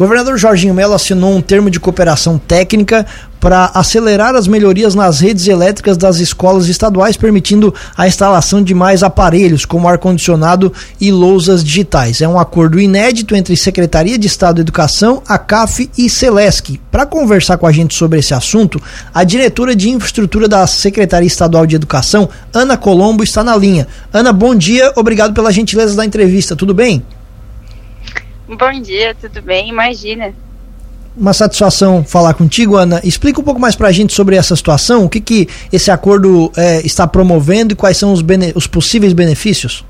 governador 0.00 0.38
Jorginho 0.38 0.72
Melo 0.72 0.94
assinou 0.94 1.36
um 1.36 1.42
termo 1.42 1.68
de 1.68 1.78
cooperação 1.78 2.38
técnica 2.38 3.04
para 3.38 3.70
acelerar 3.74 4.34
as 4.34 4.48
melhorias 4.48 4.94
nas 4.94 5.20
redes 5.20 5.46
elétricas 5.46 5.98
das 5.98 6.16
escolas 6.20 6.68
estaduais, 6.68 7.18
permitindo 7.18 7.74
a 7.94 8.08
instalação 8.08 8.62
de 8.62 8.72
mais 8.72 9.02
aparelhos, 9.02 9.66
como 9.66 9.86
ar-condicionado 9.86 10.72
e 10.98 11.12
lousas 11.12 11.62
digitais. 11.62 12.22
É 12.22 12.28
um 12.28 12.38
acordo 12.38 12.80
inédito 12.80 13.36
entre 13.36 13.54
Secretaria 13.58 14.18
de 14.18 14.26
Estado 14.26 14.54
de 14.54 14.62
Educação, 14.62 15.22
a 15.28 15.36
CAF 15.36 15.90
e 15.98 16.08
Celesc. 16.08 16.80
Para 16.90 17.04
conversar 17.04 17.58
com 17.58 17.66
a 17.66 17.72
gente 17.72 17.94
sobre 17.94 18.20
esse 18.20 18.32
assunto, 18.32 18.80
a 19.12 19.22
diretora 19.22 19.76
de 19.76 19.90
infraestrutura 19.90 20.48
da 20.48 20.66
Secretaria 20.66 21.26
Estadual 21.26 21.66
de 21.66 21.76
Educação, 21.76 22.26
Ana 22.54 22.78
Colombo, 22.78 23.22
está 23.22 23.44
na 23.44 23.54
linha. 23.54 23.86
Ana, 24.10 24.32
bom 24.32 24.54
dia, 24.54 24.94
obrigado 24.96 25.34
pela 25.34 25.52
gentileza 25.52 25.94
da 25.94 26.06
entrevista, 26.06 26.56
tudo 26.56 26.72
bem? 26.72 27.04
Bom 28.56 28.80
dia, 28.80 29.14
tudo 29.14 29.40
bem? 29.40 29.68
Imagina. 29.68 30.34
Uma 31.16 31.32
satisfação 31.32 32.04
falar 32.04 32.34
contigo, 32.34 32.76
Ana. 32.76 33.00
Explica 33.04 33.40
um 33.40 33.44
pouco 33.44 33.60
mais 33.60 33.76
para 33.76 33.88
a 33.88 33.92
gente 33.92 34.12
sobre 34.12 34.34
essa 34.34 34.56
situação, 34.56 35.04
o 35.04 35.08
que, 35.08 35.20
que 35.20 35.48
esse 35.72 35.90
acordo 35.90 36.50
é, 36.56 36.80
está 36.84 37.06
promovendo 37.06 37.72
e 37.72 37.76
quais 37.76 37.96
são 37.96 38.12
os, 38.12 38.24
os 38.56 38.66
possíveis 38.66 39.12
benefícios. 39.12 39.84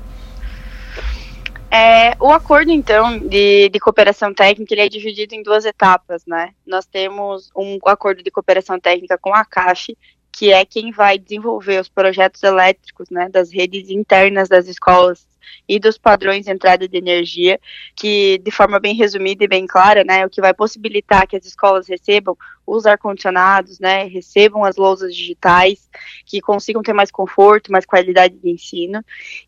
É, 1.71 2.15
o 2.19 2.29
acordo, 2.31 2.69
então, 2.69 3.17
de, 3.17 3.69
de, 3.69 3.79
cooperação 3.79 4.33
técnica, 4.33 4.73
ele 4.73 4.81
é 4.81 4.89
dividido 4.89 5.33
em 5.33 5.41
duas 5.41 5.65
etapas, 5.65 6.23
né? 6.27 6.49
Nós 6.67 6.85
temos 6.85 7.49
um 7.55 7.79
acordo 7.85 8.21
de 8.21 8.29
cooperação 8.29 8.79
técnica 8.79 9.17
com 9.17 9.33
a 9.33 9.45
CAF, 9.45 9.97
que 10.31 10.51
é 10.51 10.65
quem 10.65 10.91
vai 10.91 11.17
desenvolver 11.17 11.79
os 11.79 11.89
projetos 11.89 12.41
elétricos, 12.43 13.09
né, 13.09 13.29
das 13.29 13.51
redes 13.51 13.89
internas 13.89 14.47
das 14.47 14.67
escolas 14.67 15.27
e 15.67 15.79
dos 15.79 15.97
padrões 15.97 16.45
de 16.45 16.51
entrada 16.51 16.87
de 16.87 16.97
energia, 16.97 17.59
que 17.95 18.37
de 18.39 18.51
forma 18.51 18.79
bem 18.79 18.95
resumida 18.95 19.43
e 19.43 19.47
bem 19.47 19.67
clara, 19.67 20.03
né, 20.03 20.25
o 20.25 20.29
que 20.29 20.41
vai 20.41 20.53
possibilitar 20.53 21.27
que 21.27 21.35
as 21.35 21.45
escolas 21.45 21.87
recebam 21.87 22.37
os 22.65 22.85
ar-condicionados, 22.85 23.79
né, 23.79 24.05
recebam 24.05 24.63
as 24.63 24.77
lousas 24.77 25.15
digitais, 25.15 25.89
que 26.25 26.39
consigam 26.39 26.81
ter 26.81 26.93
mais 26.93 27.11
conforto, 27.11 27.71
mais 27.71 27.85
qualidade 27.85 28.35
de 28.35 28.49
ensino. 28.49 29.03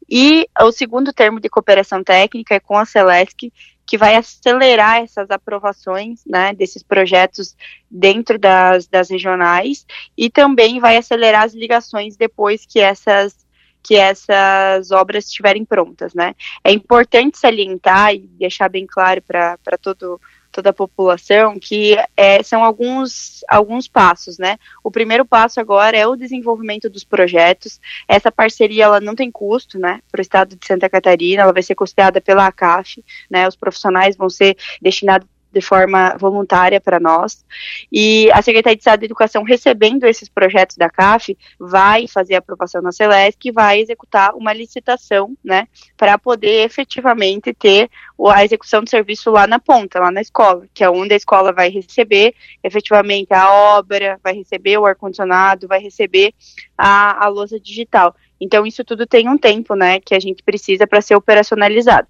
E 0.10 0.48
o 0.62 0.72
segundo 0.72 1.14
termo 1.14 1.40
de 1.40 1.50
cooperação 1.50 2.04
técnica 2.04 2.56
é 2.56 2.60
com 2.60 2.78
a 2.78 2.86
Celesc, 2.86 3.52
que 3.86 3.98
vai 3.98 4.16
acelerar 4.16 5.02
essas 5.02 5.30
aprovações 5.30 6.22
né, 6.26 6.54
desses 6.54 6.82
projetos 6.82 7.56
dentro 7.90 8.40
das, 8.40 8.88
das 8.88 9.10
regionais 9.10 9.86
e 10.18 10.30
também 10.30 10.80
vai 10.80 10.98
acelerar 10.98 11.44
as 11.44 11.54
ligações 11.54 12.16
depois 12.16 12.66
que 12.66 12.80
essas 12.80 13.44
que 13.86 13.96
essas 13.96 14.92
obras 14.92 15.26
estiverem 15.26 15.66
prontas, 15.66 16.14
né? 16.14 16.34
É 16.64 16.72
importante 16.72 17.38
salientar 17.38 18.16
e 18.16 18.20
deixar 18.20 18.70
bem 18.70 18.88
claro 18.88 19.22
para 19.22 19.78
todo 19.82 20.22
toda 20.54 20.70
a 20.70 20.74
população 20.74 21.60
que 21.60 21.98
é, 22.16 22.42
são 22.44 22.64
alguns 22.64 23.44
alguns 23.50 23.88
passos, 23.88 24.38
né? 24.38 24.58
O 24.84 24.92
primeiro 24.92 25.26
passo 25.26 25.60
agora 25.60 25.98
é 25.98 26.08
o 26.08 26.16
desenvolvimento 26.16 26.90
dos 26.90 27.04
projetos. 27.04 27.82
Essa 28.08 28.32
parceria 28.32 28.86
ela 28.86 29.02
não 29.02 29.16
tem 29.16 29.32
custo, 29.32 29.80
né? 29.80 30.00
Para 30.12 30.20
o 30.20 30.22
Estado 30.22 30.56
de 30.56 30.66
Santa 30.66 30.88
Catarina, 30.88 31.42
ela 31.42 31.52
vai 31.52 31.64
ser 31.64 31.76
custeada 31.76 32.22
pela 32.22 32.46
ACAF, 32.46 33.04
né? 33.30 33.48
Os 33.48 33.56
profissionais 33.56 34.16
vão 34.16 34.30
ser 34.30 34.56
destinados 34.82 35.28
de 35.54 35.62
forma 35.62 36.18
voluntária 36.20 36.82
para 36.82 37.00
nós. 37.00 37.46
E 37.92 38.30
a 38.32 38.42
Secretaria 38.42 38.76
de 38.76 38.82
Estado 38.82 39.00
de 39.02 39.06
Educação, 39.06 39.44
recebendo 39.44 40.06
esses 40.06 40.28
projetos 40.28 40.76
da 40.76 40.90
CAF, 40.90 41.38
vai 41.60 42.08
fazer 42.08 42.36
a 42.36 42.40
aprovação 42.40 42.82
na 42.82 42.92
Celesc 42.92 43.38
e 43.46 43.52
vai 43.52 43.80
executar 43.80 44.36
uma 44.36 44.52
licitação, 44.52 45.38
né, 45.44 45.68
para 45.96 46.18
poder 46.18 46.66
efetivamente 46.66 47.54
ter 47.54 47.90
a 48.32 48.44
execução 48.44 48.84
do 48.84 48.90
serviço 48.90 49.30
lá 49.30 49.46
na 49.46 49.60
ponta, 49.60 50.00
lá 50.00 50.12
na 50.12 50.22
escola, 50.22 50.66
que 50.74 50.84
é 50.84 50.90
onde 50.90 51.14
a 51.14 51.18
escola 51.18 51.54
vai 51.54 51.70
receber 51.70 52.34
efetivamente 52.64 53.34
a 53.34 53.52
obra, 53.78 54.20
vai 54.24 54.34
receber 54.34 54.78
o 54.78 54.86
ar-condicionado, 54.86 55.68
vai 55.68 55.80
receber 55.80 56.34
a, 56.78 57.26
a 57.26 57.28
lousa 57.28 57.60
digital. 57.60 58.16
Então, 58.42 58.66
isso 58.66 58.84
tudo 58.84 59.06
tem 59.06 59.30
um 59.30 59.38
tempo, 59.38 59.76
né, 59.76 60.00
que 60.00 60.16
a 60.16 60.20
gente 60.20 60.44
precisa 60.44 60.88
para 60.88 61.02
ser 61.02 61.16
operacionalizado. 61.16 62.08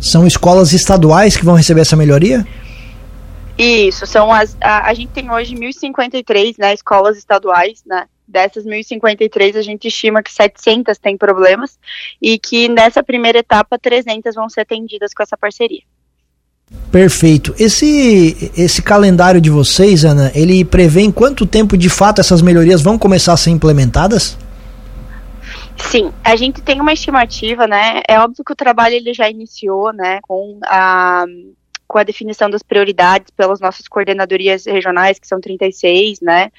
São 0.00 0.26
escolas 0.26 0.72
estaduais 0.72 1.36
que 1.36 1.44
vão 1.44 1.54
receber 1.54 1.82
essa 1.82 1.96
melhoria? 1.96 2.46
Isso, 3.56 4.06
são 4.06 4.32
as. 4.32 4.56
A, 4.60 4.88
a 4.88 4.94
gente 4.94 5.10
tem 5.10 5.30
hoje 5.30 5.54
1.053 5.54 6.54
né, 6.58 6.74
escolas 6.74 7.18
estaduais, 7.18 7.82
né? 7.86 8.06
Dessas 8.26 8.64
1.053, 8.64 9.56
a 9.56 9.62
gente 9.62 9.88
estima 9.88 10.22
que 10.22 10.32
700 10.32 10.96
têm 10.96 11.18
problemas 11.18 11.78
e 12.20 12.38
que 12.38 12.68
nessa 12.68 13.02
primeira 13.02 13.40
etapa 13.40 13.78
300 13.78 14.34
vão 14.34 14.48
ser 14.48 14.62
atendidas 14.62 15.12
com 15.12 15.22
essa 15.22 15.36
parceria. 15.36 15.82
Perfeito. 16.90 17.54
Esse, 17.58 18.50
esse 18.56 18.80
calendário 18.80 19.40
de 19.40 19.50
vocês, 19.50 20.04
Ana, 20.04 20.32
ele 20.34 20.64
prevê 20.64 21.02
em 21.02 21.12
quanto 21.12 21.44
tempo 21.44 21.76
de 21.76 21.90
fato 21.90 22.20
essas 22.20 22.40
melhorias 22.40 22.80
vão 22.80 22.98
começar 22.98 23.34
a 23.34 23.36
ser 23.36 23.50
implementadas? 23.50 24.38
Sim, 25.76 26.12
a 26.24 26.36
gente 26.36 26.62
tem 26.62 26.80
uma 26.80 26.92
estimativa, 26.92 27.66
né? 27.66 28.02
É 28.08 28.18
óbvio 28.18 28.44
que 28.44 28.52
o 28.52 28.56
trabalho 28.56 28.94
ele 28.94 29.12
já 29.12 29.28
iniciou, 29.28 29.92
né, 29.92 30.20
com 30.22 30.58
a 30.64 31.24
com 31.92 31.98
a 31.98 32.04
definição 32.04 32.48
das 32.48 32.62
prioridades 32.62 33.30
pelas 33.36 33.60
nossas 33.60 33.86
coordenadorias 33.86 34.64
regionais, 34.64 35.18
que 35.18 35.28
são 35.28 35.38
36, 35.38 36.22
né, 36.22 36.50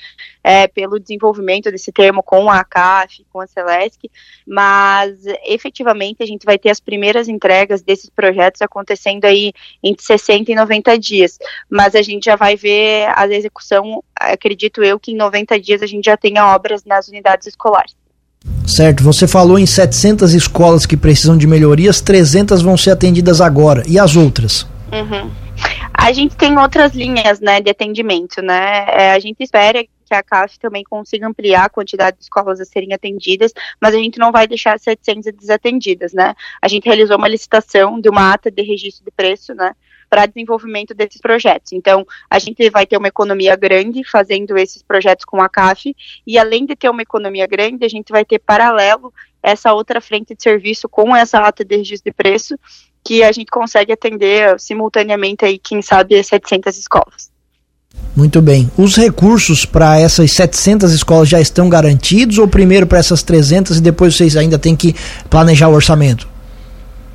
é, 0.43 0.67
pelo 0.67 0.99
desenvolvimento 0.99 1.71
desse 1.71 1.91
termo 1.91 2.21
com 2.21 2.51
a 2.51 2.59
ACAF, 2.59 3.25
com 3.33 3.41
a 3.41 3.47
Celesc, 3.47 3.97
mas 4.45 5.25
efetivamente 5.43 6.21
a 6.21 6.25
gente 6.27 6.45
vai 6.45 6.59
ter 6.59 6.69
as 6.69 6.79
primeiras 6.79 7.27
entregas 7.27 7.81
desses 7.81 8.11
projetos 8.11 8.61
acontecendo 8.61 9.25
aí 9.25 9.51
entre 9.81 10.05
60 10.05 10.51
e 10.51 10.55
90 10.55 10.99
dias, 10.99 11.39
mas 11.67 11.95
a 11.95 12.03
gente 12.03 12.25
já 12.25 12.35
vai 12.35 12.55
ver 12.55 13.07
a 13.15 13.25
execução, 13.27 14.03
acredito 14.15 14.83
eu 14.83 14.99
que 14.99 15.13
em 15.13 15.17
90 15.17 15.59
dias 15.59 15.81
a 15.81 15.87
gente 15.87 16.05
já 16.05 16.15
tenha 16.15 16.53
obras 16.53 16.85
nas 16.85 17.07
unidades 17.07 17.47
escolares. 17.47 18.02
Certo, 18.65 19.03
você 19.03 19.27
falou 19.27 19.59
em 19.59 19.65
700 19.65 20.33
escolas 20.33 20.85
que 20.85 20.95
precisam 20.95 21.37
de 21.37 21.45
melhorias, 21.45 22.01
300 22.01 22.61
vão 22.61 22.77
ser 22.77 22.91
atendidas 22.91 23.41
agora. 23.41 23.83
E 23.87 23.99
as 23.99 24.15
outras? 24.15 24.67
Uhum. 24.91 25.31
A 25.93 26.11
gente 26.11 26.35
tem 26.35 26.57
outras 26.57 26.93
linhas 26.93 27.39
né, 27.39 27.61
de 27.61 27.69
atendimento, 27.69 28.41
né? 28.41 28.85
É, 28.89 29.11
a 29.13 29.19
gente 29.19 29.41
espera 29.41 29.83
que 29.83 30.13
a 30.13 30.23
CAF 30.23 30.59
também 30.59 30.83
consiga 30.83 31.27
ampliar 31.27 31.65
a 31.65 31.69
quantidade 31.69 32.17
de 32.17 32.23
escolas 32.23 32.59
a 32.59 32.65
serem 32.65 32.93
atendidas, 32.93 33.51
mas 33.81 33.93
a 33.93 33.97
gente 33.97 34.19
não 34.19 34.31
vai 34.31 34.47
deixar 34.47 34.79
700 34.79 35.31
desatendidas, 35.33 36.13
né? 36.13 36.35
A 36.61 36.67
gente 36.67 36.85
realizou 36.85 37.17
uma 37.17 37.27
licitação 37.27 37.99
de 37.99 38.09
uma 38.09 38.33
ata 38.33 38.51
de 38.51 38.61
registro 38.61 39.05
de 39.05 39.11
preço, 39.11 39.53
né? 39.53 39.73
Para 40.13 40.27
desenvolvimento 40.27 40.93
desses 40.93 41.19
projetos. 41.19 41.73
Então, 41.73 42.05
a 42.29 42.37
gente 42.37 42.69
vai 42.69 42.85
ter 42.85 42.97
uma 42.97 43.07
economia 43.07 43.55
grande 43.55 44.03
fazendo 44.03 44.55
esses 44.55 44.83
projetos 44.83 45.25
com 45.25 45.41
a 45.41 45.49
CAF, 45.49 45.95
e 46.27 46.37
além 46.37 46.67
de 46.67 46.75
ter 46.75 46.87
uma 46.87 47.01
economia 47.01 47.47
grande, 47.47 47.83
a 47.83 47.89
gente 47.89 48.11
vai 48.11 48.23
ter 48.23 48.37
paralelo 48.37 49.11
essa 49.41 49.73
outra 49.73 49.99
frente 49.99 50.35
de 50.35 50.43
serviço 50.43 50.87
com 50.87 51.15
essa 51.15 51.39
ata 51.39 51.65
de 51.65 51.77
registro 51.77 52.11
de 52.11 52.15
preço, 52.15 52.55
que 53.03 53.23
a 53.23 53.31
gente 53.31 53.49
consegue 53.49 53.91
atender 53.91 54.59
simultaneamente 54.59 55.45
aí, 55.45 55.57
quem 55.57 55.81
sabe, 55.81 56.23
700 56.23 56.77
escolas. 56.77 57.31
Muito 58.15 58.39
bem. 58.39 58.69
Os 58.77 58.95
recursos 58.95 59.65
para 59.65 59.99
essas 59.99 60.31
700 60.31 60.93
escolas 60.93 61.27
já 61.27 61.41
estão 61.41 61.67
garantidos 61.67 62.37
ou 62.37 62.47
primeiro 62.47 62.85
para 62.85 62.99
essas 62.99 63.23
300 63.23 63.79
e 63.79 63.81
depois 63.81 64.15
vocês 64.15 64.37
ainda 64.37 64.59
têm 64.59 64.75
que 64.75 64.95
planejar 65.27 65.69
o 65.69 65.73
orçamento? 65.73 66.32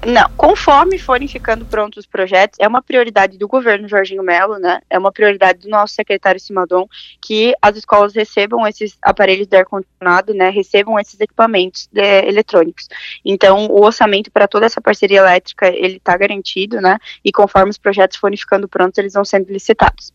Não, 0.09 0.27
conforme 0.39 0.99
forem 0.99 1.29
ficando 1.29 1.67
prontos 1.67 1.99
os 1.99 2.07
projetos, 2.07 2.59
é 2.59 2.67
uma 2.67 2.81
prioridade 2.81 3.37
do 3.37 3.47
governo 3.47 3.87
Jorginho 3.87 4.23
Melo, 4.23 4.59
né? 4.59 4.81
É 4.89 4.99
uma 4.99 5.13
prioridade 5.13 5.59
do 5.59 5.69
nosso 5.69 5.93
secretário 5.93 6.41
Simadon 6.41 6.89
que 7.21 7.55
as 7.61 7.77
escolas 7.77 8.15
recebam 8.15 8.67
esses 8.67 8.97
aparelhos 9.03 9.47
de 9.47 9.55
ar-condicionado, 9.55 10.33
né? 10.33 10.49
Recebam 10.49 10.99
esses 10.99 11.21
equipamentos 11.21 11.91
de, 11.93 12.01
eletrônicos. 12.27 12.89
Então, 13.23 13.67
o 13.67 13.85
orçamento 13.85 14.31
para 14.31 14.49
toda 14.49 14.65
essa 14.65 14.81
parceria 14.81 15.19
elétrica, 15.19 15.69
ele 15.69 15.99
está 15.99 16.17
garantido, 16.17 16.81
né? 16.81 16.97
E 17.23 17.31
conforme 17.31 17.69
os 17.69 17.77
projetos 17.77 18.17
forem 18.17 18.39
ficando 18.39 18.67
prontos, 18.67 18.97
eles 18.97 19.13
vão 19.13 19.27
sendo 19.27 19.53
licitados. 19.53 20.11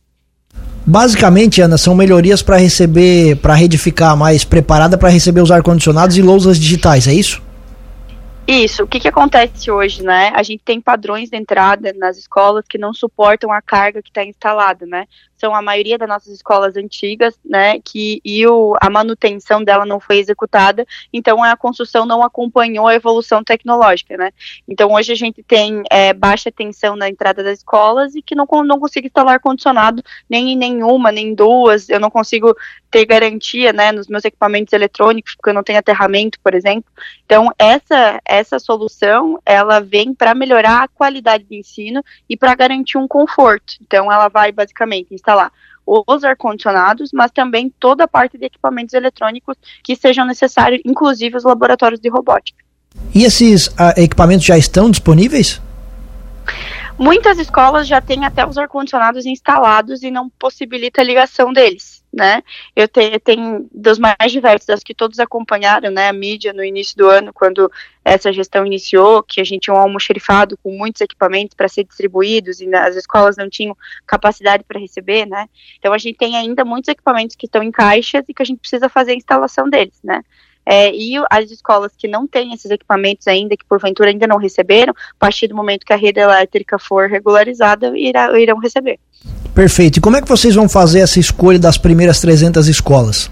Basicamente, 0.88 1.62
Ana, 1.62 1.78
são 1.78 1.94
melhorias 1.94 2.42
para 2.42 2.58
receber, 2.58 3.36
para 3.36 3.54
a 3.54 3.56
rede 3.56 3.78
ficar 3.78 4.16
mais 4.16 4.44
preparada 4.44 4.98
para 4.98 5.10
receber 5.10 5.42
os 5.42 5.52
ar-condicionados 5.52 6.18
e 6.18 6.22
lousas 6.24 6.58
digitais, 6.58 7.08
é 7.08 7.14
isso? 7.14 7.43
Isso, 8.46 8.84
o 8.84 8.88
que, 8.88 9.00
que 9.00 9.08
acontece 9.08 9.72
hoje, 9.72 10.04
né? 10.04 10.32
A 10.36 10.44
gente 10.44 10.62
tem 10.64 10.82
padrões 10.82 11.30
de 11.30 11.38
entrada 11.38 11.94
nas 11.94 12.18
escolas 12.18 12.66
que 12.68 12.78
não 12.78 12.94
suportam 12.94 13.52
a 13.52 13.62
carga 13.62 14.02
que 14.02 14.10
está 14.10 14.24
instalada, 14.24 14.86
né? 14.86 15.08
São 15.44 15.54
a 15.54 15.62
maioria 15.62 15.98
das 15.98 16.08
nossas 16.08 16.34
escolas 16.34 16.78
antigas, 16.78 17.38
né, 17.44 17.78
que 17.82 18.22
e 18.24 18.48
o, 18.48 18.78
a 18.80 18.90
manutenção 18.90 19.62
dela 19.62 19.86
não 19.86 20.00
foi 20.00 20.20
executada, 20.20 20.86
então 21.12 21.44
a 21.44 21.58
construção 21.58 22.06
não 22.06 22.24
acompanhou 22.24 22.88
a 22.88 22.96
evolução 22.96 23.44
tecnológica, 23.44 24.16
né. 24.16 24.32
Então 24.66 24.94
hoje 24.94 25.12
a 25.12 25.16
gente 25.16 25.44
tem 25.44 25.84
é, 25.92 26.14
baixa 26.14 26.50
tensão 26.50 26.96
na 26.96 27.10
entrada 27.10 27.44
das 27.44 27.58
escolas 27.58 28.16
e 28.16 28.22
que 28.22 28.36
não, 28.36 28.48
não 28.64 28.80
consigo 28.80 29.06
instalar 29.06 29.34
ar-condicionado 29.34 30.02
nem 30.30 30.54
em 30.54 30.56
nenhuma, 30.56 31.12
nem 31.12 31.28
em 31.28 31.36
duas, 31.36 31.90
eu 31.90 32.00
não 32.00 32.10
consigo 32.10 32.56
ter 32.90 33.06
garantia, 33.06 33.74
né, 33.74 33.92
nos 33.92 34.08
meus 34.08 34.24
equipamentos 34.24 34.72
eletrônicos, 34.72 35.36
porque 35.36 35.50
eu 35.50 35.54
não 35.54 35.64
tenho 35.64 35.80
aterramento, 35.80 36.40
por 36.42 36.54
exemplo. 36.54 36.90
Então 37.26 37.50
essa, 37.60 38.22
essa 38.24 38.60
solução, 38.60 39.42
ela 39.46 39.82
vem 39.82 40.14
para 40.14 40.34
melhorar 40.34 40.84
a 40.84 40.88
qualidade 40.88 41.44
do 41.44 41.54
ensino 41.54 42.02
e 42.30 42.38
para 42.38 42.56
garantir 42.56 42.98
um 42.98 43.10
conforto. 43.10 43.74
Então 43.82 44.10
ela 44.10 44.30
vai 44.30 44.54
basicamente 44.54 45.14
instalar 45.14 45.33
os 45.86 46.24
ar-condicionados, 46.24 47.12
mas 47.14 47.32
também 47.32 47.74
toda 47.80 48.06
a 48.06 48.08
parte 48.08 48.38
de 48.38 48.46
equipamentos 48.46 48.94
eletrônicos 48.94 49.58
que 49.84 49.96
sejam 49.96 50.26
necessários, 50.26 50.82
inclusive 50.86 51.36
os 51.36 51.44
laboratórios 51.44 52.00
de 52.00 52.10
robótica. 52.10 52.64
E 53.14 53.24
esses 53.24 53.68
uh, 53.68 53.94
equipamentos 53.98 54.46
já 54.46 54.58
estão 54.58 54.90
disponíveis? 54.90 55.62
Muitas 56.98 57.40
escolas 57.40 57.88
já 57.88 58.00
têm 58.00 58.24
até 58.24 58.46
os 58.46 58.58
ar-condicionados 58.58 59.26
instalados 59.26 60.04
e 60.04 60.12
não 60.12 60.30
possibilita 60.30 61.02
a 61.02 61.04
ligação 61.04 61.52
deles, 61.52 61.93
né? 62.14 62.44
Eu 62.76 62.88
tenho, 62.88 63.68
dos 63.74 63.98
mais 63.98 64.32
diversos, 64.32 64.68
das 64.68 64.84
que 64.84 64.94
todos 64.94 65.20
acompanharam, 65.20 65.90
né, 65.90 66.08
a 66.08 66.14
mídia 66.14 66.54
no 66.54 66.64
início 66.64 66.96
do 66.96 67.10
ano, 67.10 67.34
quando 67.34 67.72
essa 68.06 68.32
gestão 68.32 68.66
iniciou, 68.66 69.24
que 69.24 69.42
a 69.42 69.44
gente 69.44 69.64
tinha 69.64 69.74
um 69.74 69.80
almoxerifado 69.80 70.56
com 70.62 70.78
muitos 70.78 71.02
equipamentos 71.02 71.56
para 71.56 71.68
ser 71.68 71.84
distribuídos 71.86 72.62
e 72.62 72.74
as 72.76 72.96
escolas 72.96 73.36
não 73.36 73.50
tinham 73.50 73.76
capacidade 74.06 74.64
para 74.64 74.80
receber, 74.80 75.26
né? 75.26 75.48
Então 75.80 75.92
a 75.92 75.98
gente 75.98 76.18
tem 76.18 76.38
ainda 76.38 76.64
muitos 76.64 76.90
equipamentos 76.90 77.36
que 77.36 77.48
estão 77.48 77.64
em 77.64 77.72
caixas 77.72 78.24
e 78.28 78.34
que 78.34 78.42
a 78.44 78.46
gente 78.46 78.60
precisa 78.60 78.88
fazer 78.88 79.14
a 79.14 79.16
instalação 79.16 79.68
deles, 79.68 80.00
né? 80.04 80.22
É, 80.66 80.94
e 80.94 81.16
as 81.30 81.52
escolas 81.52 81.94
que 81.98 82.08
não 82.08 82.26
têm 82.26 82.54
esses 82.54 82.72
equipamentos 82.72 83.28
ainda, 83.28 83.58
que 83.58 83.66
porventura 83.66 84.10
ainda 84.10 84.28
não 84.28 84.38
receberam, 84.38 84.94
a 84.94 85.16
partir 85.20 85.48
do 85.48 85.56
momento 85.56 85.86
que 85.86 85.92
a 85.92 85.98
rede 85.98 86.22
elétrica 86.22 86.78
for 86.78 87.10
regularizada, 87.10 87.98
irá, 87.98 88.40
irão 88.40 88.60
receber. 88.60 89.00
Perfeito. 89.54 89.98
E 89.98 90.02
como 90.02 90.18
é 90.18 90.22
que 90.22 90.28
vocês 90.28 90.56
vão 90.56 90.68
fazer 90.68 91.00
essa 91.00 91.20
escolha 91.20 91.60
das 91.60 91.78
primeiras 91.78 92.20
300 92.20 92.68
escolas? 92.68 93.30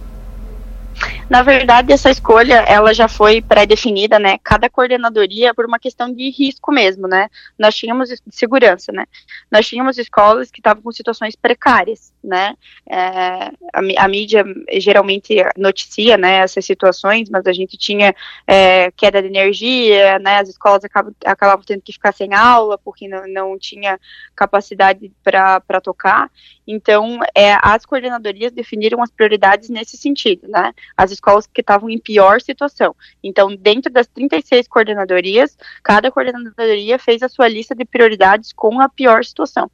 Na 1.32 1.44
verdade, 1.44 1.94
essa 1.94 2.10
escolha, 2.10 2.56
ela 2.68 2.94
já 2.94 3.08
foi 3.08 3.42
pré-definida, 3.42 4.20
né? 4.20 4.38
Cada 4.44 4.70
coordenadoria 4.70 5.54
por 5.54 5.66
uma 5.66 5.80
questão 5.80 6.14
de 6.14 6.30
risco 6.30 6.74
mesmo, 6.74 7.08
né? 7.08 7.30
Nós 7.58 7.74
tínhamos 7.74 8.10
de 8.10 8.18
segurança, 8.32 8.92
né? 8.92 9.06
Nós 9.50 9.66
tínhamos 9.66 9.98
escolas 9.98 10.52
que 10.52 10.60
estavam 10.60 10.84
com 10.84 10.92
situações 10.92 11.34
precárias, 11.34 12.12
né? 12.22 12.54
É, 12.86 12.98
a, 12.98 14.04
a, 14.04 14.08
mídia 14.10 14.44
geralmente 14.74 15.38
noticia, 15.56 16.18
né, 16.18 16.40
essas 16.40 16.66
situações, 16.66 17.30
mas 17.30 17.46
a 17.48 17.54
gente 17.54 17.78
tinha 17.78 18.14
é, 18.46 18.92
queda 18.92 19.22
de 19.22 19.30
energia, 19.30 20.20
né? 20.20 20.40
As 20.40 20.50
escolas 20.50 20.84
acabam, 20.84 21.16
acabavam 21.24 21.64
tendo 21.64 21.82
que 21.82 21.94
ficar 21.94 22.12
sem 22.12 22.34
aula 22.34 22.78
porque 22.78 23.08
não, 23.08 23.26
não 23.30 23.58
tinha 23.58 23.98
capacidade 24.36 25.10
para 25.24 25.80
tocar. 25.82 26.30
Então, 26.68 27.20
é, 27.34 27.56
as 27.62 27.86
coordenadorias 27.86 28.52
definiram 28.52 29.02
as 29.02 29.10
prioridades 29.10 29.70
nesse 29.70 29.96
sentido, 29.96 30.48
né? 30.50 30.74
As 30.96 31.12
escolas 31.22 31.46
que 31.46 31.62
estavam 31.62 31.90
em 31.90 32.00
pior 32.00 32.42
situação. 32.42 32.96
Então, 33.24 33.56
dentro 33.56 33.92
das 33.92 34.08
36 34.08 34.68
coordenadorias, 34.68 35.56
cada 35.84 36.12
coordenadoria 36.12 36.98
fez 36.98 37.22
a 37.22 37.30
sua 37.30 37.48
lista 37.48 37.76
de 37.76 37.86
prioridades 37.86 38.52
com 38.52 38.82
a 38.82 38.90
pior 38.90 39.24
situação. 39.24 39.70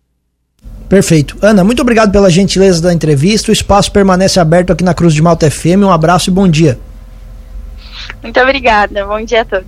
Perfeito. 0.89 1.37
Ana, 1.41 1.63
muito 1.63 1.81
obrigado 1.81 2.11
pela 2.11 2.29
gentileza 2.29 2.81
da 2.81 2.93
entrevista. 2.93 3.51
O 3.51 3.53
espaço 3.53 3.91
permanece 3.91 4.39
aberto 4.39 4.73
aqui 4.73 4.83
na 4.83 4.93
Cruz 4.93 5.13
de 5.13 5.21
Malta 5.21 5.49
FM. 5.49 5.83
Um 5.83 5.91
abraço 5.91 6.29
e 6.29 6.33
bom 6.33 6.47
dia. 6.47 6.77
Muito 8.21 8.39
obrigada. 8.39 9.05
Bom 9.05 9.23
dia 9.23 9.41
a 9.41 9.45
todos. 9.45 9.67